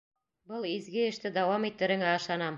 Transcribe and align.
Был 0.51 0.65
изге 0.69 1.05
эште 1.11 1.33
дауам 1.37 1.71
итереңә 1.71 2.13
ышанам. 2.23 2.49